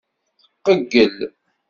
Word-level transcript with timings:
Tqeyyel. 0.57 1.17